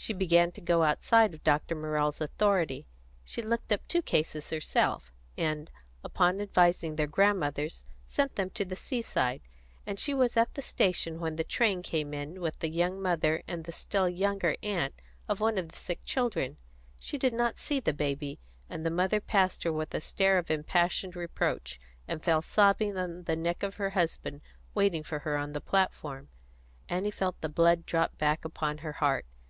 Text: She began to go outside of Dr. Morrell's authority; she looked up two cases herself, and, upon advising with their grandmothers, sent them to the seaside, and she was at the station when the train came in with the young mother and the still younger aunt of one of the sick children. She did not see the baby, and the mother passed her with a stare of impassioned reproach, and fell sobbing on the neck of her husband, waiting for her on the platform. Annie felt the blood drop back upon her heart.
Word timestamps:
She 0.00 0.12
began 0.12 0.52
to 0.52 0.60
go 0.60 0.84
outside 0.84 1.34
of 1.34 1.42
Dr. 1.42 1.74
Morrell's 1.74 2.20
authority; 2.20 2.86
she 3.24 3.42
looked 3.42 3.72
up 3.72 3.80
two 3.88 4.00
cases 4.00 4.48
herself, 4.50 5.12
and, 5.36 5.72
upon 6.04 6.40
advising 6.40 6.92
with 6.92 6.98
their 6.98 7.08
grandmothers, 7.08 7.84
sent 8.06 8.36
them 8.36 8.48
to 8.50 8.64
the 8.64 8.76
seaside, 8.76 9.40
and 9.84 9.98
she 9.98 10.14
was 10.14 10.36
at 10.36 10.54
the 10.54 10.62
station 10.62 11.18
when 11.18 11.34
the 11.34 11.42
train 11.42 11.82
came 11.82 12.14
in 12.14 12.40
with 12.40 12.60
the 12.60 12.68
young 12.70 13.02
mother 13.02 13.42
and 13.48 13.64
the 13.64 13.72
still 13.72 14.08
younger 14.08 14.54
aunt 14.62 14.94
of 15.28 15.40
one 15.40 15.58
of 15.58 15.70
the 15.72 15.78
sick 15.78 16.04
children. 16.04 16.58
She 17.00 17.18
did 17.18 17.34
not 17.34 17.58
see 17.58 17.80
the 17.80 17.92
baby, 17.92 18.38
and 18.70 18.86
the 18.86 18.90
mother 18.92 19.20
passed 19.20 19.64
her 19.64 19.72
with 19.72 19.92
a 19.94 20.00
stare 20.00 20.38
of 20.38 20.48
impassioned 20.48 21.16
reproach, 21.16 21.80
and 22.06 22.22
fell 22.22 22.40
sobbing 22.40 22.96
on 22.96 23.24
the 23.24 23.34
neck 23.36 23.64
of 23.64 23.74
her 23.78 23.90
husband, 23.90 24.42
waiting 24.76 25.02
for 25.02 25.18
her 25.18 25.36
on 25.36 25.54
the 25.54 25.60
platform. 25.60 26.28
Annie 26.88 27.10
felt 27.10 27.40
the 27.40 27.48
blood 27.48 27.84
drop 27.84 28.16
back 28.16 28.44
upon 28.44 28.78
her 28.78 28.92
heart. 28.92 29.26